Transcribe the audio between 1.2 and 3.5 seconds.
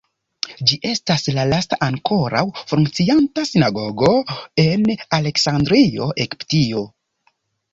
la lasta ankoraŭ funkcianta